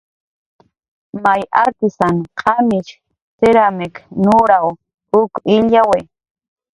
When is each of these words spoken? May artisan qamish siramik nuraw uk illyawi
May 1.23 1.41
artisan 1.63 2.15
qamish 2.39 2.91
siramik 3.37 3.95
nuraw 4.23 4.65
uk 5.21 5.33
illyawi 5.55 5.99